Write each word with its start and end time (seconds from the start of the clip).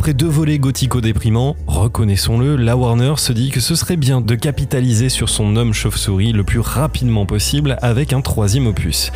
Après 0.00 0.14
deux 0.14 0.28
volets 0.28 0.58
gothico-déprimants, 0.58 1.56
reconnaissons-le, 1.66 2.56
la 2.56 2.74
Warner 2.74 3.12
se 3.18 3.34
dit 3.34 3.50
que 3.50 3.60
ce 3.60 3.74
serait 3.74 3.98
bien 3.98 4.22
de 4.22 4.34
capitaliser 4.34 5.10
sur 5.10 5.28
son 5.28 5.56
homme 5.56 5.74
chauve-souris 5.74 6.32
le 6.32 6.42
plus 6.42 6.58
rapidement 6.58 7.26
possible 7.26 7.76
avec 7.82 8.14
un 8.14 8.22
troisième 8.22 8.66
opus. 8.66 9.12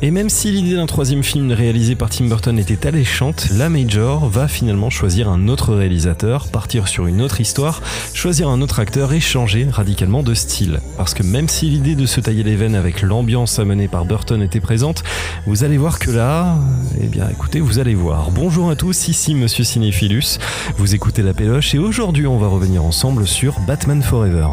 Et 0.00 0.12
même 0.12 0.28
si 0.28 0.52
l'idée 0.52 0.76
d'un 0.76 0.86
troisième 0.86 1.24
film 1.24 1.50
réalisé 1.50 1.96
par 1.96 2.08
Tim 2.08 2.26
Burton 2.26 2.56
était 2.56 2.86
alléchante, 2.86 3.48
la 3.50 3.68
Major 3.68 4.28
va 4.28 4.46
finalement 4.46 4.90
choisir 4.90 5.28
un 5.28 5.48
autre 5.48 5.74
réalisateur, 5.74 6.46
partir 6.46 6.86
sur 6.86 7.08
une 7.08 7.20
autre 7.20 7.40
histoire, 7.40 7.82
choisir 8.14 8.48
un 8.48 8.60
autre 8.60 8.78
acteur 8.78 9.12
et 9.12 9.18
changer 9.18 9.66
radicalement 9.68 10.22
de 10.22 10.34
style. 10.34 10.78
Parce 10.96 11.14
que 11.14 11.24
même 11.24 11.48
si 11.48 11.68
l'idée 11.68 11.96
de 11.96 12.06
se 12.06 12.20
tailler 12.20 12.44
les 12.44 12.54
veines 12.54 12.76
avec 12.76 13.02
l'ambiance 13.02 13.58
amenée 13.58 13.88
par 13.88 14.04
Burton 14.04 14.40
était 14.40 14.60
présente, 14.60 15.02
vous 15.46 15.64
allez 15.64 15.78
voir 15.78 15.98
que 15.98 16.12
là, 16.12 16.56
eh 17.02 17.06
bien 17.06 17.28
écoutez, 17.28 17.58
vous 17.58 17.80
allez 17.80 17.96
voir. 17.96 18.30
Bonjour 18.30 18.70
à 18.70 18.76
tous, 18.76 19.08
ici 19.08 19.34
Monsieur 19.34 19.64
Cinéphilus, 19.64 20.38
vous 20.76 20.94
écoutez 20.94 21.22
La 21.22 21.34
Péloche 21.34 21.74
et 21.74 21.78
aujourd'hui 21.78 22.28
on 22.28 22.38
va 22.38 22.46
revenir 22.46 22.84
ensemble 22.84 23.26
sur 23.26 23.58
Batman 23.66 24.00
Forever. 24.00 24.46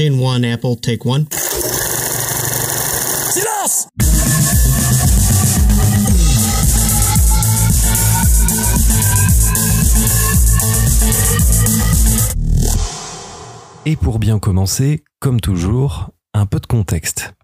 Scene 0.00 0.18
one, 0.18 0.46
Apple, 0.46 0.76
take 0.80 1.04
one. 1.04 1.26
Silence 3.34 3.86
Et 13.84 13.96
pour 13.96 14.18
bien 14.18 14.38
commencer, 14.38 15.04
comme 15.18 15.38
toujours, 15.38 16.08
un 16.32 16.46
peu 16.46 16.60
de 16.60 16.66
contexte. 16.66 17.34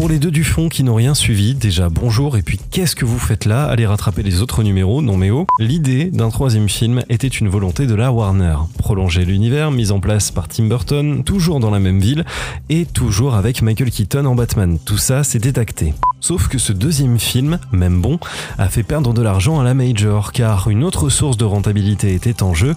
Pour 0.00 0.08
les 0.08 0.18
deux 0.18 0.30
du 0.30 0.44
fond 0.44 0.70
qui 0.70 0.82
n'ont 0.82 0.94
rien 0.94 1.12
suivi, 1.12 1.54
déjà 1.54 1.90
bonjour 1.90 2.38
et 2.38 2.42
puis 2.42 2.58
qu'est-ce 2.70 2.96
que 2.96 3.04
vous 3.04 3.18
faites 3.18 3.44
là? 3.44 3.66
Allez 3.66 3.84
rattraper 3.84 4.22
les 4.22 4.40
autres 4.40 4.62
numéros, 4.62 5.02
non 5.02 5.18
mais 5.18 5.28
oh 5.30 5.46
L'idée 5.58 6.06
d'un 6.06 6.30
troisième 6.30 6.70
film 6.70 7.02
était 7.10 7.28
une 7.28 7.50
volonté 7.50 7.86
de 7.86 7.94
la 7.94 8.10
Warner. 8.10 8.56
Prolonger 8.78 9.26
l'univers 9.26 9.70
mis 9.70 9.90
en 9.90 10.00
place 10.00 10.30
par 10.30 10.48
Tim 10.48 10.68
Burton, 10.68 11.22
toujours 11.22 11.60
dans 11.60 11.70
la 11.70 11.80
même 11.80 12.00
ville 12.00 12.24
et 12.70 12.86
toujours 12.86 13.34
avec 13.34 13.60
Michael 13.60 13.90
Keaton 13.90 14.24
en 14.24 14.34
Batman. 14.34 14.78
Tout 14.82 14.96
ça 14.96 15.22
c'était 15.22 15.58
acté. 15.58 15.92
Sauf 16.20 16.48
que 16.48 16.58
ce 16.58 16.72
deuxième 16.72 17.18
film, 17.18 17.58
même 17.72 18.00
bon, 18.00 18.18
a 18.58 18.68
fait 18.68 18.82
perdre 18.82 19.14
de 19.14 19.22
l'argent 19.22 19.58
à 19.58 19.64
la 19.64 19.74
Major, 19.74 20.32
car 20.32 20.68
une 20.68 20.84
autre 20.84 21.08
source 21.08 21.36
de 21.36 21.44
rentabilité 21.44 22.14
était 22.14 22.42
en 22.42 22.52
jeu, 22.52 22.74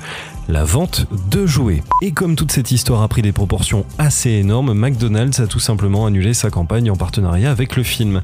la 0.49 0.63
vente 0.63 1.05
de 1.29 1.45
jouets. 1.45 1.83
Et 2.01 2.11
comme 2.11 2.35
toute 2.35 2.51
cette 2.51 2.71
histoire 2.71 3.01
a 3.01 3.07
pris 3.07 3.21
des 3.21 3.31
proportions 3.31 3.85
assez 3.97 4.29
énormes, 4.31 4.73
McDonald's 4.73 5.39
a 5.39 5.47
tout 5.47 5.59
simplement 5.59 6.05
annulé 6.05 6.33
sa 6.33 6.49
campagne 6.49 6.89
en 6.89 6.95
partenariat 6.95 7.51
avec 7.51 7.75
le 7.75 7.83
film. 7.83 8.21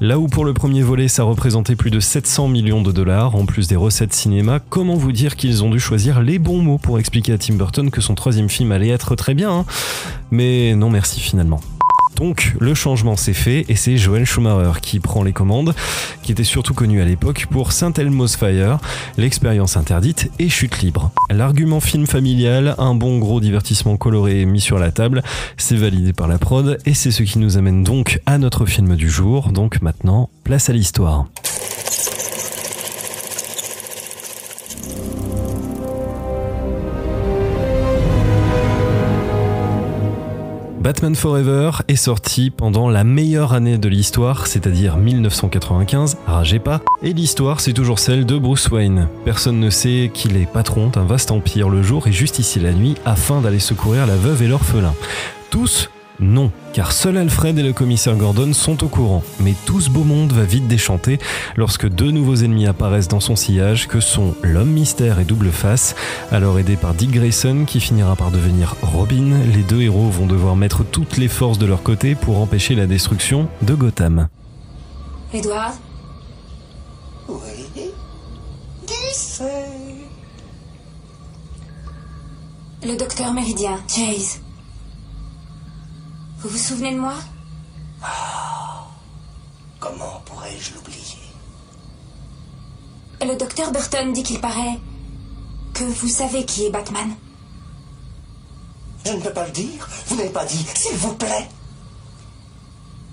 Là 0.00 0.18
où 0.18 0.26
pour 0.26 0.44
le 0.44 0.54
premier 0.54 0.82
volet 0.82 1.08
ça 1.08 1.22
représentait 1.22 1.76
plus 1.76 1.90
de 1.90 2.00
700 2.00 2.48
millions 2.48 2.82
de 2.82 2.92
dollars, 2.92 3.34
en 3.34 3.46
plus 3.46 3.68
des 3.68 3.76
recettes 3.76 4.12
cinéma, 4.12 4.60
comment 4.68 4.96
vous 4.96 5.12
dire 5.12 5.36
qu'ils 5.36 5.64
ont 5.64 5.70
dû 5.70 5.80
choisir 5.80 6.20
les 6.22 6.38
bons 6.38 6.62
mots 6.62 6.78
pour 6.78 6.98
expliquer 6.98 7.32
à 7.32 7.38
Tim 7.38 7.54
Burton 7.54 7.90
que 7.90 8.00
son 8.00 8.14
troisième 8.14 8.48
film 8.48 8.72
allait 8.72 8.88
être 8.88 9.16
très 9.16 9.34
bien 9.34 9.50
hein 9.50 9.64
Mais 10.30 10.74
non 10.74 10.90
merci 10.90 11.20
finalement. 11.20 11.60
Donc 12.22 12.54
le 12.60 12.72
changement 12.72 13.16
s'est 13.16 13.32
fait 13.32 13.64
et 13.68 13.74
c'est 13.74 13.96
Joel 13.96 14.24
Schumacher 14.24 14.80
qui 14.80 15.00
prend 15.00 15.24
les 15.24 15.32
commandes, 15.32 15.74
qui 16.22 16.30
était 16.30 16.44
surtout 16.44 16.72
connu 16.72 17.02
à 17.02 17.04
l'époque 17.04 17.46
pour 17.50 17.72
Saint 17.72 17.92
Elmo's 17.94 18.36
Fire, 18.36 18.78
l'expérience 19.16 19.76
interdite 19.76 20.30
et 20.38 20.48
chute 20.48 20.82
libre. 20.82 21.10
L'argument 21.30 21.80
film 21.80 22.06
familial, 22.06 22.76
un 22.78 22.94
bon 22.94 23.18
gros 23.18 23.40
divertissement 23.40 23.96
coloré 23.96 24.44
mis 24.44 24.60
sur 24.60 24.78
la 24.78 24.92
table, 24.92 25.24
c'est 25.56 25.74
validé 25.74 26.12
par 26.12 26.28
la 26.28 26.38
prod 26.38 26.78
et 26.86 26.94
c'est 26.94 27.10
ce 27.10 27.24
qui 27.24 27.40
nous 27.40 27.56
amène 27.56 27.82
donc 27.82 28.20
à 28.24 28.38
notre 28.38 28.66
film 28.66 28.94
du 28.94 29.10
jour. 29.10 29.50
Donc 29.50 29.82
maintenant, 29.82 30.30
place 30.44 30.70
à 30.70 30.74
l'histoire. 30.74 31.26
Batman 40.82 41.14
Forever 41.14 41.70
est 41.86 41.94
sorti 41.94 42.50
pendant 42.50 42.90
la 42.90 43.04
meilleure 43.04 43.52
année 43.52 43.78
de 43.78 43.88
l'histoire, 43.88 44.48
c'est-à-dire 44.48 44.96
1995, 44.96 46.16
ragez 46.26 46.58
pas, 46.58 46.80
et 47.04 47.12
l'histoire 47.12 47.60
c'est 47.60 47.72
toujours 47.72 48.00
celle 48.00 48.26
de 48.26 48.36
Bruce 48.36 48.68
Wayne. 48.68 49.06
Personne 49.24 49.60
ne 49.60 49.70
sait 49.70 50.10
qu'il 50.12 50.36
est 50.36 50.52
patron 50.52 50.88
d'un 50.88 51.04
vaste 51.04 51.30
empire 51.30 51.68
le 51.68 51.84
jour 51.84 52.08
et 52.08 52.12
juste 52.12 52.40
ici 52.40 52.58
la 52.58 52.72
nuit 52.72 52.96
afin 53.04 53.40
d'aller 53.40 53.60
secourir 53.60 54.08
la 54.08 54.16
veuve 54.16 54.42
et 54.42 54.48
l'orphelin. 54.48 54.92
Tous 55.50 55.88
non, 56.22 56.52
car 56.72 56.92
seul 56.92 57.16
Alfred 57.16 57.58
et 57.58 57.64
le 57.64 57.72
commissaire 57.72 58.14
Gordon 58.14 58.52
sont 58.52 58.84
au 58.84 58.88
courant. 58.88 59.24
Mais 59.40 59.54
tout 59.66 59.80
ce 59.80 59.90
beau 59.90 60.04
monde 60.04 60.32
va 60.32 60.44
vite 60.44 60.68
déchanter 60.68 61.18
lorsque 61.56 61.88
deux 61.88 62.12
nouveaux 62.12 62.36
ennemis 62.36 62.68
apparaissent 62.68 63.08
dans 63.08 63.18
son 63.18 63.34
sillage, 63.34 63.88
que 63.88 63.98
sont 63.98 64.36
l'homme 64.42 64.70
mystère 64.70 65.18
et 65.18 65.24
double 65.24 65.50
face. 65.50 65.96
Alors 66.30 66.60
aidé 66.60 66.76
par 66.76 66.94
Dick 66.94 67.10
Grayson 67.10 67.64
qui 67.66 67.80
finira 67.80 68.14
par 68.14 68.30
devenir 68.30 68.76
Robin, 68.82 69.36
les 69.52 69.64
deux 69.64 69.82
héros 69.82 70.10
vont 70.10 70.26
devoir 70.26 70.54
mettre 70.54 70.84
toutes 70.84 71.16
les 71.16 71.26
forces 71.26 71.58
de 71.58 71.66
leur 71.66 71.82
côté 71.82 72.14
pour 72.14 72.38
empêcher 72.38 72.76
la 72.76 72.86
destruction 72.86 73.48
de 73.62 73.74
Gotham. 73.74 74.28
Edward 75.34 75.74
Oui 77.28 77.90
Le 82.84 82.96
docteur 82.96 83.32
Méridien, 83.32 83.78
Chase. 83.88 84.40
Vous 86.42 86.48
vous 86.48 86.58
souvenez 86.58 86.92
de 86.92 86.98
moi? 86.98 87.14
Comment 89.78 90.20
pourrais-je 90.24 90.74
l'oublier? 90.74 91.18
Le 93.20 93.36
docteur 93.36 93.70
Burton 93.70 94.12
dit 94.12 94.24
qu'il 94.24 94.40
paraît 94.40 94.80
que 95.72 95.84
vous 95.84 96.08
savez 96.08 96.44
qui 96.44 96.66
est 96.66 96.70
Batman. 96.70 97.14
Je 99.06 99.12
ne 99.12 99.20
peux 99.20 99.32
pas 99.32 99.46
le 99.46 99.52
dire. 99.52 99.88
Vous 100.08 100.16
n'avez 100.16 100.30
pas 100.30 100.44
dit, 100.44 100.66
s'il 100.74 100.96
vous 100.96 101.14
plaît. 101.14 101.48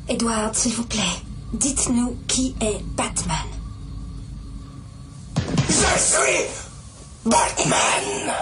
Edward, 0.07 0.55
s'il 0.55 0.73
vous 0.73 0.85
plaît, 0.85 1.23
dites-nous 1.53 2.17
qui 2.27 2.55
est 2.61 2.83
Batman. 2.95 3.37
Je 5.67 5.99
suis 5.99 6.45
Batman 7.25 8.33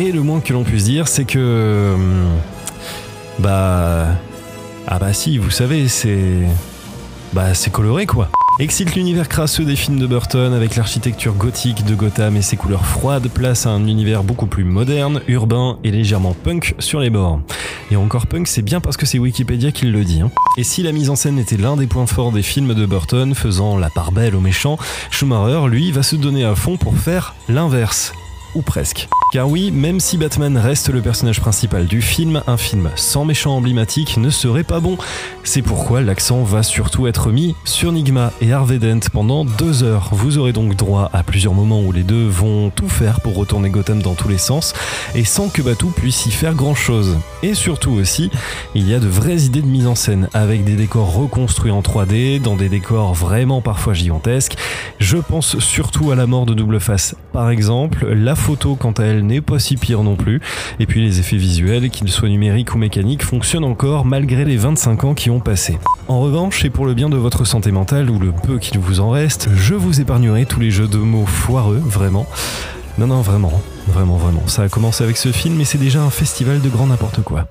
Et 0.00 0.12
le 0.12 0.22
moins 0.22 0.40
que 0.40 0.52
l'on 0.54 0.64
puisse 0.64 0.84
dire, 0.84 1.06
c'est 1.08 1.24
que. 1.26 1.92
hum, 1.94 2.26
Bah. 3.38 4.06
Ah 4.88 4.98
bah 4.98 5.12
si, 5.12 5.36
vous 5.38 5.50
savez, 5.50 5.88
c'est. 5.88 6.48
Bah 7.32 7.54
c'est 7.54 7.70
coloré 7.70 8.06
quoi. 8.06 8.28
Excite 8.58 8.94
l'univers 8.96 9.28
crasseux 9.28 9.64
des 9.64 9.76
films 9.76 9.98
de 10.00 10.06
Burton 10.06 10.52
avec 10.52 10.74
l'architecture 10.74 11.32
gothique 11.34 11.84
de 11.84 11.94
Gotham 11.94 12.36
et 12.36 12.42
ses 12.42 12.56
couleurs 12.56 12.84
froides 12.84 13.28
place 13.28 13.66
à 13.66 13.70
un 13.70 13.86
univers 13.86 14.24
beaucoup 14.24 14.46
plus 14.46 14.64
moderne, 14.64 15.20
urbain 15.28 15.78
et 15.84 15.90
légèrement 15.92 16.34
punk 16.34 16.74
sur 16.78 16.98
les 17.00 17.08
bords. 17.08 17.40
Et 17.90 17.96
encore 17.96 18.26
punk, 18.26 18.48
c'est 18.48 18.62
bien 18.62 18.80
parce 18.80 18.96
que 18.96 19.06
c'est 19.06 19.18
Wikipédia 19.18 19.70
qui 19.70 19.86
le 19.86 20.04
dit. 20.04 20.20
hein. 20.22 20.30
Et 20.58 20.64
si 20.64 20.82
la 20.82 20.92
mise 20.92 21.08
en 21.08 21.16
scène 21.16 21.38
était 21.38 21.56
l'un 21.56 21.76
des 21.76 21.86
points 21.86 22.06
forts 22.06 22.32
des 22.32 22.42
films 22.42 22.74
de 22.74 22.84
Burton, 22.84 23.34
faisant 23.34 23.78
la 23.78 23.88
part 23.90 24.12
belle 24.12 24.34
aux 24.34 24.40
méchants, 24.40 24.76
Schumacher, 25.10 25.68
lui, 25.68 25.92
va 25.92 26.02
se 26.02 26.16
donner 26.16 26.44
à 26.44 26.54
fond 26.54 26.76
pour 26.76 26.96
faire 26.98 27.34
l'inverse. 27.48 28.12
Ou 28.54 28.62
presque. 28.62 29.08
Car 29.32 29.48
oui, 29.48 29.70
même 29.70 30.00
si 30.00 30.16
Batman 30.16 30.56
reste 30.56 30.88
le 30.88 31.00
personnage 31.00 31.40
principal 31.40 31.86
du 31.86 32.02
film, 32.02 32.42
un 32.48 32.56
film 32.56 32.90
sans 32.96 33.24
méchant 33.24 33.56
emblématique 33.56 34.16
ne 34.16 34.28
serait 34.28 34.64
pas 34.64 34.80
bon. 34.80 34.98
C'est 35.44 35.62
pourquoi 35.62 36.00
l'accent 36.00 36.42
va 36.42 36.64
surtout 36.64 37.06
être 37.06 37.30
mis 37.30 37.54
sur 37.64 37.92
Nigma 37.92 38.32
et 38.40 38.52
Harvey 38.52 38.80
Dent 38.80 39.08
pendant 39.12 39.44
deux 39.44 39.84
heures. 39.84 40.08
Vous 40.10 40.38
aurez 40.38 40.52
donc 40.52 40.74
droit 40.74 41.10
à 41.12 41.22
plusieurs 41.22 41.54
moments 41.54 41.80
où 41.80 41.92
les 41.92 42.02
deux 42.02 42.26
vont 42.26 42.70
tout 42.70 42.88
faire 42.88 43.20
pour 43.20 43.36
retourner 43.36 43.70
Gotham 43.70 44.02
dans 44.02 44.14
tous 44.14 44.28
les 44.28 44.38
sens, 44.38 44.74
et 45.14 45.24
sans 45.24 45.48
que 45.48 45.62
Batou 45.62 45.90
puisse 45.90 46.26
y 46.26 46.32
faire 46.32 46.54
grand 46.54 46.74
chose. 46.74 47.16
Et 47.44 47.54
surtout 47.54 47.92
aussi, 47.92 48.30
il 48.74 48.88
y 48.88 48.94
a 48.94 48.98
de 48.98 49.06
vraies 49.06 49.42
idées 49.42 49.62
de 49.62 49.66
mise 49.66 49.86
en 49.86 49.94
scène, 49.94 50.28
avec 50.34 50.64
des 50.64 50.74
décors 50.74 51.14
reconstruits 51.14 51.70
en 51.70 51.82
3D, 51.82 52.42
dans 52.42 52.56
des 52.56 52.68
décors 52.68 53.14
vraiment 53.14 53.60
parfois 53.60 53.94
gigantesques. 53.94 54.56
Je 54.98 55.18
pense 55.18 55.60
surtout 55.60 56.10
à 56.10 56.16
la 56.16 56.26
mort 56.26 56.46
de 56.46 56.54
Double 56.54 56.80
Face. 56.80 57.14
Par 57.32 57.50
exemple, 57.50 58.08
la 58.08 58.34
photo, 58.40 58.74
quant 58.74 58.92
à 58.92 59.04
elle, 59.04 59.24
n'est 59.24 59.40
pas 59.40 59.58
si 59.58 59.76
pire 59.76 60.02
non 60.02 60.16
plus. 60.16 60.40
Et 60.80 60.86
puis 60.86 61.00
les 61.00 61.20
effets 61.20 61.36
visuels, 61.36 61.90
qu'ils 61.90 62.10
soient 62.10 62.28
numériques 62.28 62.74
ou 62.74 62.78
mécaniques, 62.78 63.22
fonctionnent 63.22 63.64
encore 63.64 64.04
malgré 64.04 64.44
les 64.44 64.56
25 64.56 65.04
ans 65.04 65.14
qui 65.14 65.30
ont 65.30 65.40
passé. 65.40 65.78
En 66.08 66.20
revanche, 66.20 66.64
et 66.64 66.70
pour 66.70 66.86
le 66.86 66.94
bien 66.94 67.08
de 67.08 67.16
votre 67.16 67.44
santé 67.44 67.70
mentale 67.70 68.10
ou 68.10 68.18
le 68.18 68.32
peu 68.32 68.58
qu'il 68.58 68.78
vous 68.80 69.00
en 69.00 69.10
reste, 69.10 69.48
je 69.54 69.74
vous 69.74 70.00
épargnerai 70.00 70.46
tous 70.46 70.60
les 70.60 70.70
jeux 70.70 70.88
de 70.88 70.98
mots 70.98 71.26
foireux, 71.26 71.80
vraiment. 71.84 72.26
Non, 72.98 73.06
non, 73.06 73.20
vraiment, 73.20 73.62
vraiment, 73.86 74.16
vraiment. 74.16 74.42
Ça 74.46 74.62
a 74.62 74.68
commencé 74.68 75.04
avec 75.04 75.16
ce 75.16 75.32
film, 75.32 75.54
mais 75.56 75.64
c'est 75.64 75.78
déjà 75.78 76.02
un 76.02 76.10
festival 76.10 76.60
de 76.60 76.68
grand 76.68 76.86
n'importe 76.86 77.22
quoi. 77.22 77.46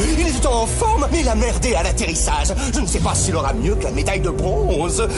Il 0.00 0.26
est 0.26 0.46
en 0.46 0.66
forme, 0.66 1.06
mais 1.12 1.20
il 1.20 1.28
a 1.28 1.34
merdé 1.34 1.74
à 1.74 1.82
l'atterrissage. 1.82 2.48
Je 2.74 2.80
ne 2.80 2.86
sais 2.86 2.98
pas 2.98 3.14
s'il 3.14 3.36
aura 3.36 3.52
mieux 3.52 3.74
que 3.74 3.84
la 3.84 3.90
médaille 3.92 4.20
de 4.20 4.30
bronze. 4.30 5.00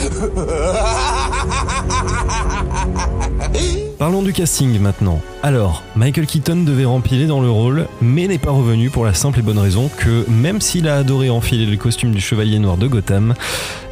Parlons 4.03 4.21
du 4.21 4.33
casting 4.33 4.77
maintenant. 4.81 5.21
Alors, 5.43 5.81
Michael 5.95 6.25
Keaton 6.25 6.65
devait 6.65 6.83
rempiler 6.83 7.25
dans 7.25 7.39
le 7.39 7.49
rôle, 7.49 7.87
mais 8.01 8.27
n'est 8.27 8.37
pas 8.37 8.51
revenu 8.51 8.89
pour 8.89 9.05
la 9.05 9.13
simple 9.13 9.39
et 9.39 9.41
bonne 9.41 9.57
raison 9.57 9.89
que, 9.97 10.29
même 10.29 10.59
s'il 10.59 10.89
a 10.89 10.97
adoré 10.97 11.29
enfiler 11.29 11.65
le 11.65 11.77
costume 11.77 12.11
du 12.11 12.19
Chevalier 12.19 12.59
Noir 12.59 12.75
de 12.75 12.87
Gotham, 12.87 13.33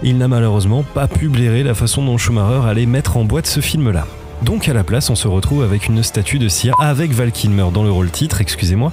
il 0.03 0.17
n'a 0.17 0.27
malheureusement 0.27 0.83
pas 0.83 1.07
pu 1.07 1.29
blairer 1.29 1.63
la 1.63 1.75
façon 1.75 2.03
dont 2.03 2.17
Schumacher 2.17 2.67
allait 2.67 2.87
mettre 2.87 3.15
en 3.15 3.23
boîte 3.23 3.47
ce 3.47 3.61
film-là. 3.61 4.05
Donc 4.43 4.67
à 4.67 4.73
la 4.73 4.83
place, 4.83 5.09
on 5.09 5.15
se 5.15 5.27
retrouve 5.27 5.63
avec 5.63 5.88
une 5.88 6.01
statue 6.01 6.39
de 6.39 6.47
cire 6.47 6.73
avec 6.79 7.11
Val 7.11 7.31
Kilmer 7.31 7.67
dans 7.71 7.83
le 7.83 7.91
rôle 7.91 8.09
titre, 8.09 8.41
excusez-moi. 8.41 8.91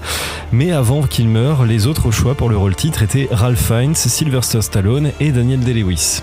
Mais 0.52 0.72
avant 0.72 1.02
Kilmer, 1.02 1.54
les 1.66 1.86
autres 1.86 2.10
choix 2.10 2.34
pour 2.34 2.50
le 2.50 2.56
rôle 2.56 2.76
titre 2.76 3.02
étaient 3.02 3.28
Ralph 3.30 3.66
Fiennes, 3.66 3.94
Sylvester 3.94 4.60
Stallone 4.60 5.10
et 5.20 5.32
Daniel 5.32 5.60
Day-Lewis. 5.60 6.22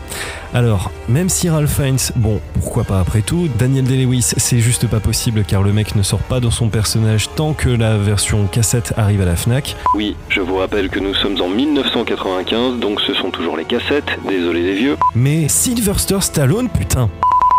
Alors, 0.54 0.92
même 1.10 1.30
si 1.30 1.50
Ralph 1.50 1.74
Fiennes, 1.74 1.98
bon, 2.16 2.40
pourquoi 2.54 2.84
pas 2.84 3.00
après 3.00 3.22
tout, 3.22 3.50
Daniel 3.58 3.86
Day-Lewis, 3.86 4.34
c'est 4.38 4.60
juste 4.60 4.88
pas 4.88 5.00
possible 5.00 5.44
car 5.46 5.64
le 5.64 5.74
mec 5.74 5.96
ne 5.96 6.04
sort 6.04 6.20
pas 6.20 6.40
dans 6.40 6.52
son 6.52 6.70
personnage 6.70 7.30
tant 7.36 7.54
que 7.54 7.70
la 7.70 7.98
version 7.98 8.46
cassette 8.46 8.94
arrive 8.96 9.22
à 9.22 9.26
la 9.26 9.36
Fnac. 9.36 9.76
Oui, 9.96 10.16
je 10.30 10.42
vous 10.42 10.58
rappelle 10.58 10.90
que 10.90 11.00
nous 11.00 11.16
sommes 11.16 11.42
en 11.42 11.50
1995, 11.50 12.80
donc 12.80 13.02
ce 13.02 13.14
sont 13.16 13.32
toujours 13.32 13.58
les 13.58 13.66
cassettes, 13.66 14.20
désolé 14.28 14.62
les 14.62 14.76
vieux. 14.76 14.98
Mais 15.16 15.50
Sylvester 15.50 16.22
Stallone, 16.22 16.70
putain 16.70 17.10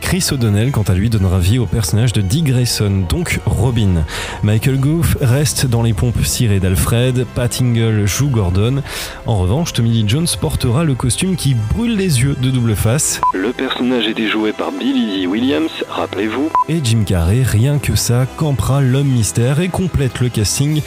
Chris 0.03 0.29
O'Donnell, 0.31 0.71
quant 0.71 0.83
à 0.83 0.95
lui, 0.95 1.11
donnera 1.11 1.39
vie 1.39 1.59
au 1.59 1.67
personnage 1.67 2.13
de 2.13 2.21
Dick 2.21 2.45
Grayson, 2.45 3.05
donc 3.09 3.41
Robin. 3.45 4.05
Michael 4.43 4.79
Goof 4.79 5.17
reste 5.21 5.67
dans 5.67 5.83
les 5.83 5.95
pompes 5.95 6.25
cirées 6.25 6.61
d'Alfred, 6.61 7.27
Pat 7.35 7.61
Ingle 7.61 8.07
joue 8.07 8.29
Gordon. 8.29 8.83
En 9.27 9.37
revanche, 9.37 9.73
Tommy 9.73 9.91
Lee 9.91 10.05
Jones 10.07 10.29
portera 10.41 10.85
le 10.85 10.95
costume 10.95 11.35
qui 11.35 11.55
brûle 11.75 11.97
les 11.97 12.21
yeux 12.21 12.37
de 12.41 12.51
double 12.51 12.77
face. 12.77 13.21
Le 13.35 13.53
personnage 13.53 14.07
était 14.07 14.29
joué 14.29 14.53
par 14.53 14.71
Billy 14.71 15.21
Dee 15.21 15.27
Williams, 15.27 15.71
rappelez-vous. 15.89 16.51
Et 16.69 16.81
Jim 16.85 17.03
Carrey, 17.05 17.43
rien 17.43 17.79
que 17.79 17.97
ça, 17.97 18.27
campera 18.37 18.81
l'homme 18.81 19.09
mystère 19.09 19.61
et 19.61 19.69
complète 19.69 20.21
le 20.21 20.29
casting. 20.29 20.83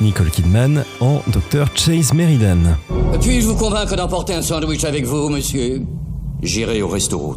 Nicole 0.00 0.30
Kidman 0.30 0.84
en 1.00 1.22
Dr. 1.28 1.66
Chase 1.74 2.14
Meridan. 2.14 2.78
Puis-je 3.20 3.46
vous 3.46 3.56
convaincre 3.56 3.96
d'emporter 3.96 4.34
un 4.34 4.42
sandwich 4.42 4.84
avec 4.84 5.04
vous, 5.04 5.28
monsieur? 5.28 5.82
J'irai 6.42 6.82
au 6.82 6.88
resto 6.88 7.36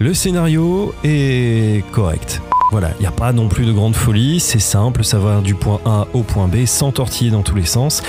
Le 0.00 0.12
scénario 0.12 0.92
est 1.04 1.84
correct. 1.92 2.42
Voilà, 2.72 2.90
il 2.98 3.02
n'y 3.02 3.06
a 3.06 3.12
pas 3.12 3.32
non 3.32 3.48
plus 3.48 3.64
de 3.64 3.70
grande 3.70 3.94
folie, 3.94 4.40
c'est 4.40 4.58
simple, 4.58 5.04
ça 5.04 5.20
va 5.20 5.40
du 5.40 5.54
point 5.54 5.80
A 5.84 6.08
au 6.14 6.24
point 6.24 6.48
B 6.48 6.66
sans 6.66 6.90
tortiller 6.90 7.30
dans 7.30 7.42
tous 7.42 7.54
les 7.54 7.64
sens, 7.64 8.02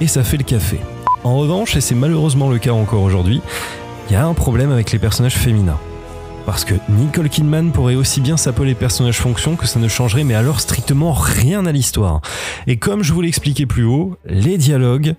et 0.00 0.06
ça 0.06 0.24
fait 0.24 0.38
le 0.38 0.44
café. 0.44 0.78
En 1.24 1.36
revanche, 1.36 1.76
et 1.76 1.82
c'est 1.82 1.94
malheureusement 1.94 2.48
le 2.48 2.56
cas 2.56 2.70
encore 2.70 3.02
aujourd'hui, 3.02 3.42
il 4.08 4.14
y 4.14 4.16
a 4.16 4.26
un 4.26 4.32
problème 4.32 4.72
avec 4.72 4.92
les 4.92 4.98
personnages 4.98 5.36
féminins. 5.36 5.78
Parce 6.46 6.64
que 6.64 6.74
Nicole 6.88 7.28
Kidman 7.28 7.70
pourrait 7.70 7.96
aussi 7.96 8.22
bien 8.22 8.38
s'appeler 8.38 8.74
personnage 8.74 9.18
fonction 9.18 9.56
que 9.56 9.66
ça 9.66 9.78
ne 9.78 9.88
changerait 9.88 10.24
mais 10.24 10.34
alors 10.34 10.60
strictement 10.60 11.12
rien 11.12 11.66
à 11.66 11.72
l'histoire. 11.72 12.22
Et 12.66 12.78
comme 12.78 13.02
je 13.02 13.12
vous 13.12 13.20
l'expliquais 13.20 13.66
plus 13.66 13.84
haut, 13.84 14.16
les 14.24 14.56
dialogues, 14.56 15.16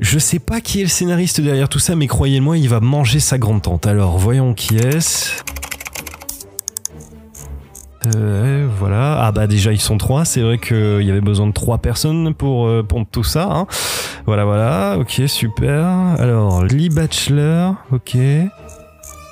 je 0.00 0.18
sais 0.18 0.38
pas 0.38 0.60
qui 0.60 0.80
est 0.80 0.84
le 0.84 0.88
scénariste 0.88 1.40
derrière 1.40 1.68
tout 1.68 1.78
ça, 1.78 1.94
mais 1.94 2.06
croyez-moi, 2.06 2.58
il 2.58 2.68
va 2.68 2.80
manger 2.80 3.20
sa 3.20 3.38
grande 3.38 3.62
tante. 3.62 3.86
Alors, 3.86 4.18
voyons 4.18 4.54
qui 4.54 4.76
est-ce. 4.76 5.30
Euh, 8.16 8.66
voilà. 8.78 9.22
Ah 9.22 9.30
bah 9.30 9.46
déjà 9.46 9.72
ils 9.72 9.80
sont 9.80 9.98
trois. 9.98 10.24
C'est 10.24 10.40
vrai 10.40 10.56
qu'il 10.58 11.02
y 11.02 11.10
avait 11.10 11.20
besoin 11.20 11.46
de 11.46 11.52
trois 11.52 11.76
personnes 11.78 12.32
pour 12.34 12.66
euh, 12.66 12.82
pour 12.82 13.04
tout 13.06 13.24
ça. 13.24 13.44
hein. 13.50 13.66
Voilà 14.24 14.46
voilà. 14.46 14.96
Ok 14.98 15.20
super. 15.26 15.84
Alors 16.18 16.64
Lee 16.64 16.88
Bachelor. 16.88 17.74
Ok. 17.92 18.16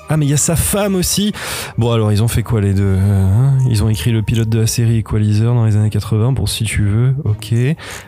Ah 0.07 0.17
mais 0.17 0.25
il 0.27 0.29
y 0.29 0.33
a 0.33 0.37
sa 0.37 0.55
femme 0.55 0.93
aussi. 0.93 1.33
Bon 1.79 1.91
alors 1.91 2.11
ils 2.11 2.21
ont 2.21 2.27
fait 2.27 2.43
quoi 2.43 2.61
les 2.61 2.75
deux 2.75 2.95
hein? 2.95 3.57
Ils 3.71 3.83
ont 3.83 3.89
écrit 3.89 4.11
le 4.11 4.21
pilote 4.21 4.49
de 4.49 4.59
la 4.59 4.67
série 4.67 4.97
Equalizer 4.99 5.51
dans 5.53 5.65
les 5.65 5.75
années 5.75 5.89
80 5.89 6.35
pour 6.35 6.47
si 6.47 6.63
tu 6.63 6.83
veux. 6.83 7.15
Ok. 7.25 7.55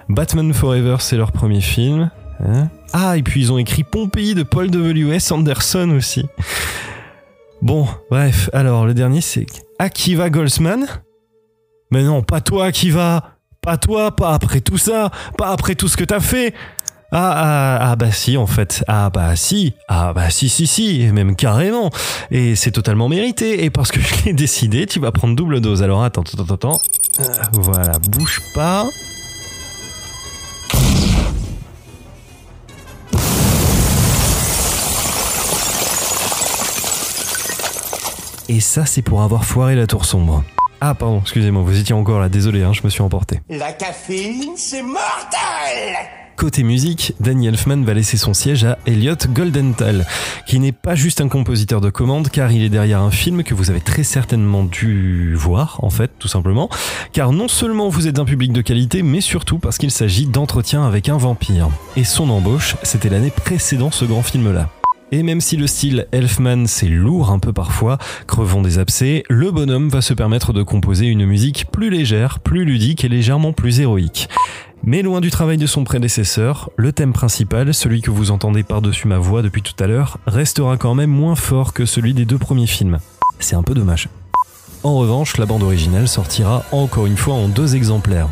Batman 0.09 0.53
Forever 0.53 0.97
c'est 0.99 1.17
leur 1.17 1.31
premier 1.31 1.61
film. 1.61 2.11
Hein 2.43 2.69
ah 2.93 3.17
et 3.17 3.23
puis 3.23 3.41
ils 3.41 3.51
ont 3.51 3.57
écrit 3.57 3.83
Pompéi 3.83 4.35
de 4.35 4.43
Paul 4.43 4.69
W.S. 4.69 5.31
Anderson 5.31 5.91
aussi. 5.95 6.25
Bon, 7.61 7.87
bref, 8.09 8.49
alors 8.53 8.85
le 8.85 8.93
dernier 8.93 9.21
c'est 9.21 9.45
Akiva 9.79 10.29
Goldsman. 10.29 10.85
Mais 11.91 12.03
non, 12.03 12.23
pas 12.23 12.41
toi 12.41 12.65
Akiva, 12.65 13.37
pas 13.61 13.77
toi, 13.77 14.15
pas 14.15 14.33
après 14.33 14.61
tout 14.61 14.77
ça, 14.77 15.11
pas 15.37 15.49
après 15.49 15.75
tout 15.75 15.87
ce 15.87 15.97
que 15.97 16.03
t'as 16.03 16.19
fait. 16.19 16.53
Ah, 17.13 17.33
ah, 17.35 17.91
ah 17.91 17.95
bah 17.97 18.11
si 18.13 18.37
en 18.37 18.47
fait, 18.47 18.85
ah 18.87 19.09
bah 19.09 19.35
si, 19.35 19.73
ah 19.89 20.13
bah 20.13 20.29
si 20.29 20.47
si 20.47 20.65
si, 20.65 21.09
même 21.11 21.35
carrément. 21.35 21.89
Et 22.31 22.55
c'est 22.55 22.71
totalement 22.71 23.09
mérité, 23.09 23.65
et 23.65 23.69
parce 23.69 23.91
que 23.91 23.99
je 23.99 24.23
l'ai 24.23 24.33
décidé, 24.33 24.85
tu 24.85 25.01
vas 25.01 25.11
prendre 25.11 25.35
double 25.35 25.59
dose. 25.59 25.83
Alors 25.83 26.03
attends, 26.03 26.21
attends, 26.21 26.43
attends, 26.43 26.53
attends. 26.55 26.79
Euh, 27.19 27.23
voilà, 27.51 27.99
bouge 27.99 28.39
pas. 28.55 28.85
Et 38.51 38.59
ça, 38.59 38.85
c'est 38.85 39.01
pour 39.01 39.21
avoir 39.21 39.45
foiré 39.45 39.75
la 39.77 39.87
tour 39.87 40.03
sombre. 40.03 40.43
Ah, 40.81 40.93
pardon, 40.93 41.21
excusez-moi, 41.21 41.63
vous 41.63 41.79
étiez 41.79 41.95
encore 41.95 42.19
là, 42.19 42.27
désolé, 42.27 42.63
hein, 42.63 42.73
je 42.73 42.81
me 42.83 42.89
suis 42.89 43.01
emporté. 43.01 43.39
La 43.49 43.71
caféine, 43.71 44.57
c'est 44.57 44.81
mortel 44.81 45.95
Côté 46.35 46.63
musique, 46.63 47.13
Danny 47.21 47.47
Elfman 47.47 47.85
va 47.85 47.93
laisser 47.93 48.17
son 48.17 48.33
siège 48.33 48.65
à 48.65 48.77
Elliot 48.85 49.15
Goldenthal, 49.29 50.05
qui 50.47 50.59
n'est 50.59 50.73
pas 50.73 50.95
juste 50.95 51.21
un 51.21 51.29
compositeur 51.29 51.79
de 51.79 51.89
commande, 51.89 52.27
car 52.27 52.51
il 52.51 52.61
est 52.61 52.69
derrière 52.69 52.99
un 52.99 53.11
film 53.11 53.43
que 53.43 53.53
vous 53.53 53.69
avez 53.69 53.79
très 53.79 54.03
certainement 54.03 54.65
dû 54.65 55.33
voir, 55.33 55.79
en 55.81 55.89
fait, 55.89 56.11
tout 56.19 56.27
simplement, 56.27 56.69
car 57.13 57.31
non 57.31 57.47
seulement 57.47 57.87
vous 57.87 58.09
êtes 58.09 58.19
un 58.19 58.25
public 58.25 58.51
de 58.51 58.61
qualité, 58.61 59.01
mais 59.01 59.21
surtout 59.21 59.59
parce 59.59 59.77
qu'il 59.77 59.91
s'agit 59.91 60.25
d'entretien 60.25 60.85
avec 60.85 61.07
un 61.07 61.17
vampire. 61.17 61.69
Et 61.95 62.03
son 62.03 62.29
embauche, 62.29 62.75
c'était 62.83 63.07
l'année 63.07 63.31
précédant 63.31 63.91
ce 63.91 64.03
grand 64.03 64.23
film-là. 64.23 64.67
Et 65.11 65.23
même 65.23 65.41
si 65.41 65.57
le 65.57 65.67
style 65.67 66.07
Elfman 66.13 66.67
c'est 66.67 66.87
lourd 66.87 67.31
un 67.31 67.39
peu 67.39 67.51
parfois, 67.51 67.97
crevons 68.27 68.61
des 68.61 68.79
abcès, 68.79 69.23
le 69.29 69.51
bonhomme 69.51 69.89
va 69.89 70.01
se 70.01 70.13
permettre 70.13 70.53
de 70.53 70.63
composer 70.63 71.07
une 71.07 71.25
musique 71.25 71.65
plus 71.69 71.89
légère, 71.89 72.39
plus 72.39 72.63
ludique 72.63 73.03
et 73.03 73.09
légèrement 73.09 73.51
plus 73.51 73.81
héroïque. 73.81 74.29
Mais 74.83 75.01
loin 75.01 75.21
du 75.21 75.29
travail 75.29 75.57
de 75.57 75.67
son 75.67 75.83
prédécesseur, 75.83 76.71
le 76.77 76.91
thème 76.91 77.13
principal, 77.13 77.73
celui 77.73 78.01
que 78.01 78.09
vous 78.09 78.31
entendez 78.31 78.63
par-dessus 78.63 79.07
ma 79.07 79.19
voix 79.19 79.41
depuis 79.41 79.61
tout 79.61 79.75
à 79.83 79.85
l'heure, 79.85 80.17
restera 80.25 80.77
quand 80.77 80.95
même 80.95 81.11
moins 81.11 81.35
fort 81.35 81.73
que 81.73 81.85
celui 81.85 82.13
des 82.13 82.25
deux 82.25 82.39
premiers 82.39 82.65
films. 82.65 82.99
C'est 83.39 83.55
un 83.55 83.63
peu 83.63 83.73
dommage. 83.73 84.07
En 84.83 84.95
revanche, 84.95 85.37
la 85.37 85.45
bande 85.45 85.61
originale 85.61 86.07
sortira 86.07 86.63
encore 86.71 87.05
une 87.05 87.17
fois 87.17 87.35
en 87.35 87.47
deux 87.47 87.75
exemplaires. 87.75 88.29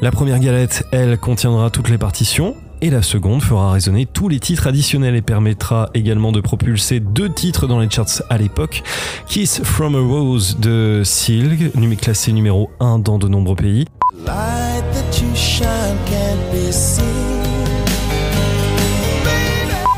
La 0.00 0.12
première 0.12 0.38
galette, 0.38 0.84
elle, 0.92 1.18
contiendra 1.18 1.70
toutes 1.70 1.88
les 1.88 1.98
partitions, 1.98 2.54
et 2.80 2.90
la 2.90 3.02
seconde 3.02 3.42
fera 3.42 3.72
résonner 3.72 4.06
tous 4.06 4.28
les 4.28 4.40
titres 4.40 4.66
additionnels 4.66 5.16
et 5.16 5.22
permettra 5.22 5.90
également 5.94 6.32
de 6.32 6.40
propulser 6.40 7.00
deux 7.00 7.28
titres 7.28 7.66
dans 7.66 7.78
les 7.80 7.90
charts 7.90 8.22
à 8.30 8.38
l'époque. 8.38 8.82
Kiss 9.26 9.60
from 9.64 9.94
a 9.94 10.00
Rose 10.00 10.58
de 10.60 11.02
Silg, 11.04 11.70
numé- 11.76 11.96
classé 11.96 12.32
numéro 12.32 12.70
1 12.80 12.98
dans 12.98 13.18
de 13.18 13.28
nombreux 13.28 13.56
pays. 13.56 13.84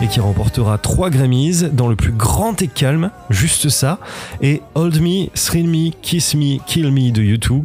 Et 0.03 0.07
qui 0.09 0.21
remportera 0.21 0.79
3 0.79 1.11
Grammys 1.11 1.65
dans 1.73 1.89
le 1.89 1.97
plus 1.97 2.13
grand 2.13 2.61
et 2.63 2.69
calme, 2.69 3.11
juste 3.29 3.69
ça, 3.69 3.99
et 4.41 4.63
Hold 4.75 5.01
Me, 5.03 5.27
Thrill 5.35 5.69
Me, 5.69 5.91
Kiss 6.01 6.35
Me, 6.35 6.59
Kill 6.67 6.91
Me 6.91 7.11
de 7.11 7.23
YouTube. 7.23 7.65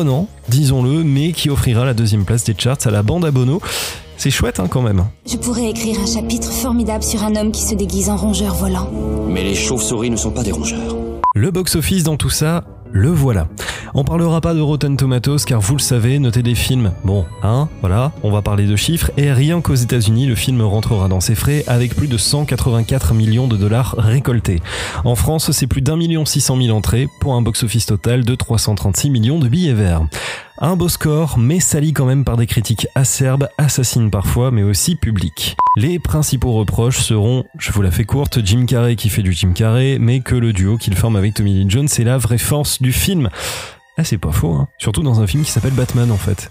Surprenant, 0.00 0.28
disons-le, 0.48 1.04
mais 1.04 1.32
qui 1.32 1.50
offrira 1.50 1.84
la 1.84 1.92
deuxième 1.92 2.24
place 2.24 2.44
des 2.44 2.54
charts 2.56 2.78
à 2.86 2.90
la 2.90 3.02
bande 3.02 3.24
à 3.26 3.30
Bono. 3.30 3.60
C'est 4.16 4.30
chouette 4.30 4.58
hein, 4.58 4.66
quand 4.68 4.80
même. 4.80 5.04
Je 5.26 5.36
pourrais 5.36 5.68
écrire 5.68 5.98
un 6.00 6.06
chapitre 6.06 6.50
formidable 6.50 7.02
sur 7.02 7.22
un 7.22 7.36
homme 7.36 7.52
qui 7.52 7.62
se 7.62 7.74
déguise 7.74 8.08
en 8.08 8.16
rongeur 8.16 8.54
volant. 8.54 8.90
Mais 9.28 9.44
les 9.44 9.54
chauves-souris 9.54 10.10
ne 10.10 10.16
sont 10.16 10.30
pas 10.30 10.42
des 10.42 10.52
rongeurs. 10.52 10.96
Le 11.34 11.50
box-office 11.50 12.04
dans 12.04 12.16
tout 12.16 12.30
ça, 12.30 12.64
le 12.92 13.10
voilà. 13.10 13.48
On 13.94 14.04
parlera 14.04 14.40
pas 14.40 14.54
de 14.54 14.60
Rotten 14.60 14.96
Tomatoes 14.96 15.44
car 15.46 15.60
vous 15.60 15.74
le 15.74 15.80
savez, 15.80 16.18
notez 16.18 16.42
des 16.42 16.54
films. 16.54 16.92
Bon, 17.04 17.26
hein, 17.42 17.68
voilà, 17.80 18.12
on 18.22 18.30
va 18.30 18.40
parler 18.40 18.66
de 18.66 18.76
chiffres 18.76 19.10
et 19.16 19.32
rien 19.32 19.60
qu'aux 19.60 19.74
États-Unis, 19.74 20.26
le 20.26 20.36
film 20.36 20.62
rentrera 20.62 21.08
dans 21.08 21.20
ses 21.20 21.34
frais 21.34 21.64
avec 21.66 21.96
plus 21.96 22.06
de 22.06 22.16
184 22.16 23.14
millions 23.14 23.48
de 23.48 23.56
dollars 23.56 23.96
récoltés. 23.98 24.60
En 25.04 25.16
France, 25.16 25.50
c'est 25.50 25.66
plus 25.66 25.82
d'un 25.82 25.96
million 25.96 26.24
six 26.24 26.40
cent 26.40 26.56
mille 26.56 26.72
entrées 26.72 27.08
pour 27.20 27.34
un 27.34 27.42
box-office 27.42 27.86
total 27.86 28.24
de 28.24 28.34
336 28.34 29.10
millions 29.10 29.38
de 29.38 29.48
billets 29.48 29.74
verts. 29.74 30.02
Un 30.62 30.76
beau 30.76 30.90
score, 30.90 31.38
mais 31.38 31.58
sali 31.58 31.94
quand 31.94 32.04
même 32.04 32.22
par 32.22 32.36
des 32.36 32.46
critiques 32.46 32.86
acerbes, 32.94 33.48
assassines 33.56 34.10
parfois, 34.10 34.50
mais 34.50 34.62
aussi 34.62 34.94
publiques. 34.94 35.56
Les 35.78 35.98
principaux 35.98 36.52
reproches 36.52 36.98
seront, 36.98 37.44
je 37.58 37.72
vous 37.72 37.80
la 37.80 37.90
fais 37.90 38.04
courte, 38.04 38.44
Jim 38.44 38.66
Carrey 38.66 38.94
qui 38.94 39.08
fait 39.08 39.22
du 39.22 39.32
Jim 39.32 39.52
Carrey, 39.54 39.96
mais 39.98 40.20
que 40.20 40.34
le 40.34 40.52
duo 40.52 40.76
qu'il 40.76 40.94
forme 40.96 41.16
avec 41.16 41.32
Tommy 41.32 41.54
Lee 41.54 41.64
Jones 41.66 41.88
est 41.98 42.04
la 42.04 42.18
vraie 42.18 42.36
force 42.36 42.82
du 42.82 42.92
film. 42.92 43.30
Ah, 43.96 44.04
c'est 44.04 44.18
pas 44.18 44.32
faux, 44.32 44.52
hein. 44.52 44.68
Surtout 44.76 45.02
dans 45.02 45.22
un 45.22 45.26
film 45.26 45.44
qui 45.44 45.50
s'appelle 45.50 45.72
Batman 45.72 46.10
en 46.10 46.18
fait. 46.18 46.50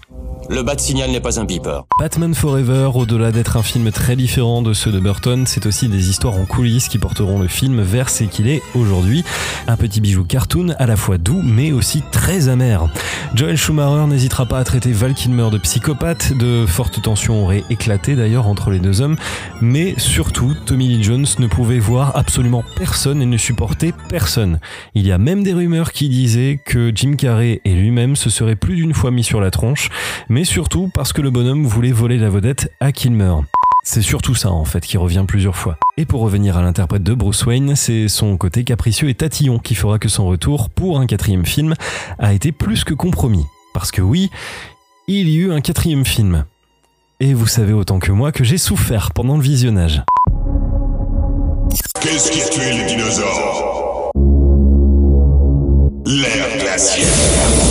Le 0.52 0.64
bas 0.64 0.74
de 0.74 0.80
signal 0.80 1.12
n'est 1.12 1.20
pas 1.20 1.38
un 1.38 1.44
beeper. 1.44 1.84
Batman 2.00 2.34
Forever, 2.34 2.90
au-delà 2.96 3.30
d'être 3.30 3.56
un 3.56 3.62
film 3.62 3.92
très 3.92 4.16
différent 4.16 4.62
de 4.62 4.72
ceux 4.72 4.90
de 4.90 4.98
Burton, 4.98 5.44
c'est 5.46 5.64
aussi 5.64 5.86
des 5.86 6.10
histoires 6.10 6.34
en 6.34 6.44
coulisses 6.44 6.88
qui 6.88 6.98
porteront 6.98 7.38
le 7.38 7.46
film 7.46 7.80
vers 7.82 8.10
ce 8.10 8.24
qu'il 8.24 8.48
est 8.48 8.60
aujourd'hui. 8.74 9.22
Un 9.68 9.76
petit 9.76 10.00
bijou 10.00 10.24
cartoon 10.24 10.74
à 10.80 10.86
la 10.86 10.96
fois 10.96 11.18
doux 11.18 11.40
mais 11.40 11.70
aussi 11.70 12.02
très 12.10 12.48
amer. 12.48 12.88
Joel 13.36 13.56
Schumacher 13.56 14.08
n'hésitera 14.08 14.44
pas 14.44 14.58
à 14.58 14.64
traiter 14.64 14.90
Val 14.90 15.14
Kilmer 15.14 15.50
de 15.52 15.58
psychopathe, 15.58 16.36
de 16.36 16.66
fortes 16.66 17.00
tensions 17.00 17.44
auraient 17.44 17.62
éclaté 17.70 18.16
d'ailleurs 18.16 18.48
entre 18.48 18.70
les 18.70 18.80
deux 18.80 19.02
hommes, 19.02 19.16
mais 19.60 19.94
surtout 19.98 20.56
Tommy 20.66 20.88
Lee 20.88 21.04
Jones 21.04 21.26
ne 21.38 21.46
pouvait 21.46 21.78
voir 21.78 22.16
absolument 22.16 22.64
personne 22.74 23.22
et 23.22 23.26
ne 23.26 23.36
supportait 23.36 23.94
personne. 24.08 24.58
Il 24.96 25.06
y 25.06 25.12
a 25.12 25.18
même 25.18 25.44
des 25.44 25.52
rumeurs 25.52 25.92
qui 25.92 26.08
disaient 26.08 26.58
que 26.64 26.90
Jim 26.92 27.14
Carrey 27.16 27.60
et 27.64 27.72
lui-même 27.72 28.16
se 28.16 28.30
seraient 28.30 28.56
plus 28.56 28.74
d'une 28.74 28.94
fois 28.94 29.12
mis 29.12 29.22
sur 29.22 29.40
la 29.40 29.52
tronche, 29.52 29.90
mais 30.28 30.39
surtout 30.44 30.90
parce 30.94 31.12
que 31.12 31.22
le 31.22 31.30
bonhomme 31.30 31.66
voulait 31.66 31.92
voler 31.92 32.18
la 32.18 32.30
vedette 32.30 32.72
à 32.80 32.92
Kilmer. 32.92 33.34
C'est 33.82 34.02
surtout 34.02 34.34
ça 34.34 34.50
en 34.50 34.64
fait 34.64 34.80
qui 34.80 34.98
revient 34.98 35.24
plusieurs 35.26 35.56
fois. 35.56 35.78
Et 35.96 36.04
pour 36.04 36.20
revenir 36.20 36.56
à 36.56 36.62
l'interprète 36.62 37.02
de 37.02 37.14
Bruce 37.14 37.44
Wayne, 37.46 37.74
c'est 37.76 38.08
son 38.08 38.36
côté 38.36 38.64
capricieux 38.64 39.08
et 39.08 39.14
tatillon 39.14 39.58
qui 39.58 39.74
fera 39.74 39.98
que 39.98 40.08
son 40.08 40.26
retour 40.26 40.70
pour 40.70 41.00
un 41.00 41.06
quatrième 41.06 41.46
film 41.46 41.74
a 42.18 42.32
été 42.32 42.52
plus 42.52 42.84
que 42.84 42.94
compromis. 42.94 43.44
Parce 43.74 43.90
que 43.90 44.02
oui, 44.02 44.30
il 45.08 45.28
y 45.28 45.38
eut 45.38 45.52
un 45.52 45.60
quatrième 45.60 46.04
film. 46.04 46.44
Et 47.20 47.34
vous 47.34 47.46
savez 47.46 47.72
autant 47.72 47.98
que 47.98 48.12
moi 48.12 48.32
que 48.32 48.44
j'ai 48.44 48.58
souffert 48.58 49.10
pendant 49.12 49.36
le 49.36 49.42
visionnage. 49.42 50.02
Qu'est-ce 52.00 52.30
qui 52.30 52.40
a 52.40 52.48
tué 52.48 52.78
les 52.78 52.86
dinosaures? 52.86 54.10
L'ère 56.06 56.58
glaciaire. 56.58 57.69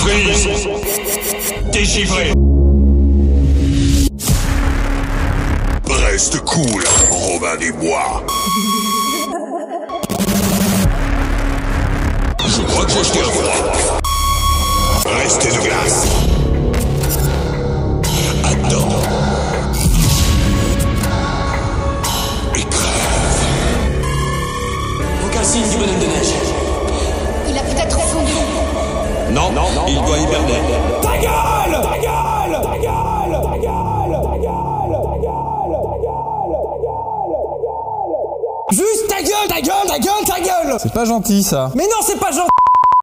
Freeze 0.00 0.48
Déchiffré 1.72 2.32
Reste 5.86 6.40
cool, 6.40 6.82
Robin 7.10 7.56
des 7.56 7.70
Bois. 7.72 8.24
Je 12.46 13.04
je 13.04 13.12
t'ai 13.12 13.20
revois. 13.20 14.00
Restez 15.04 15.50
de 15.50 15.62
glace. 15.62 16.06
Attends. 18.42 18.88
Et 22.56 22.64
crève. 22.64 23.44
Aucun 25.26 25.44
signe 25.44 25.68
du 25.70 25.76
bonhomme 25.76 25.99
Non, 29.32 29.52
non, 29.52 29.62
il 29.86 29.94
doit 29.94 30.18
hiberner. 30.18 30.60
Ta 31.02 31.16
gueule 31.18 31.80
Ta 31.82 31.98
gueule 31.98 32.60
Ta 32.62 32.78
gueule 32.78 33.42
Ta 33.42 33.58
gueule 33.58 34.22
Ta 34.22 34.38
gueule 34.38 34.60
Juste 38.72 39.08
ta 39.08 39.22
gueule, 39.22 39.48
ta 39.48 39.60
gueule, 39.60 39.86
ta 39.86 39.98
gueule, 39.98 40.24
ta 40.26 40.40
gueule 40.40 40.76
C'est 40.80 40.92
pas 40.92 41.04
gentil 41.04 41.42
ça. 41.42 41.72
Mais 41.76 41.84
non, 41.84 42.02
c'est 42.06 42.18
pas 42.18 42.30
gentil 42.30 42.48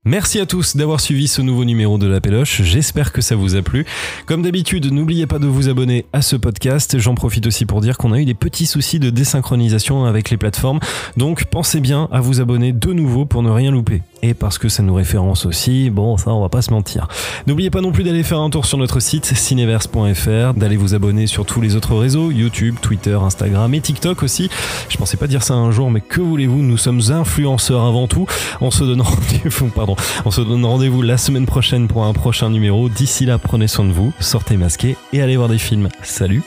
Merci 0.05 0.39
à 0.39 0.45
tous 0.45 0.77
d'avoir 0.77 1.01
suivi 1.01 1.27
ce 1.27 1.41
nouveau 1.41 1.65
numéro 1.65 1.97
de 1.97 2.07
La 2.07 2.21
Péloche. 2.21 2.61
J'espère 2.61 3.11
que 3.11 3.19
ça 3.19 3.35
vous 3.35 3.57
a 3.57 3.61
plu. 3.61 3.85
Comme 4.25 4.41
d'habitude, 4.41 4.89
n'oubliez 4.89 5.27
pas 5.27 5.37
de 5.37 5.47
vous 5.47 5.67
abonner 5.67 6.05
à 6.13 6.21
ce 6.21 6.37
podcast. 6.37 6.97
J'en 6.97 7.13
profite 7.13 7.45
aussi 7.45 7.65
pour 7.65 7.81
dire 7.81 7.97
qu'on 7.97 8.13
a 8.13 8.19
eu 8.19 8.23
des 8.23 8.33
petits 8.33 8.67
soucis 8.67 8.99
de 8.99 9.09
désynchronisation 9.09 10.05
avec 10.05 10.29
les 10.29 10.37
plateformes. 10.37 10.79
Donc 11.17 11.43
pensez 11.45 11.81
bien 11.81 12.07
à 12.13 12.21
vous 12.21 12.39
abonner 12.39 12.71
de 12.71 12.93
nouveau 12.93 13.25
pour 13.25 13.43
ne 13.43 13.49
rien 13.49 13.69
louper. 13.69 14.01
Et 14.23 14.33
parce 14.33 14.57
que 14.57 14.69
ça 14.69 14.83
nous 14.83 14.95
référence 14.95 15.45
aussi, 15.45 15.89
bon, 15.89 16.17
ça 16.17 16.31
on 16.31 16.41
va 16.41 16.49
pas 16.49 16.61
se 16.61 16.71
mentir. 16.71 17.07
N'oubliez 17.45 17.69
pas 17.69 17.81
non 17.81 17.91
plus 17.91 18.03
d'aller 18.03 18.23
faire 18.23 18.39
un 18.39 18.49
tour 18.49 18.65
sur 18.65 18.77
notre 18.77 18.99
site 18.99 19.25
cineverse.fr, 19.25 20.53
d'aller 20.55 20.77
vous 20.77 20.95
abonner 20.95 21.27
sur 21.27 21.45
tous 21.45 21.61
les 21.61 21.75
autres 21.75 21.95
réseaux, 21.95 22.31
YouTube, 22.31 22.75
Twitter, 22.81 23.17
Instagram 23.21 23.73
et 23.73 23.81
TikTok 23.81 24.23
aussi. 24.23 24.49
Je 24.89 24.97
pensais 24.97 25.17
pas 25.17 25.27
dire 25.27 25.43
ça 25.43 25.53
un 25.53 25.71
jour, 25.71 25.91
mais 25.91 26.01
que 26.01 26.21
voulez-vous, 26.21 26.61
nous 26.61 26.77
sommes 26.77 27.01
influenceurs 27.11 27.85
avant 27.85 28.07
tout. 28.07 28.25
On 28.61 28.71
se 28.71 28.83
donne 28.83 29.01
rendez-vous, 29.01 29.67
pardon, 29.67 29.95
on 30.25 30.31
se 30.31 30.41
donne 30.41 30.65
rendez-vous 30.65 31.01
la 31.01 31.17
semaine 31.17 31.45
prochaine 31.45 31.87
pour 31.87 32.05
un 32.05 32.13
prochain 32.13 32.49
numéro. 32.49 32.89
D'ici 32.89 33.25
là, 33.25 33.37
prenez 33.37 33.67
soin 33.67 33.85
de 33.85 33.91
vous, 33.91 34.13
sortez 34.19 34.57
masqués 34.57 34.97
et 35.13 35.21
allez 35.21 35.37
voir 35.37 35.49
des 35.49 35.59
films. 35.59 35.89
Salut 36.01 36.43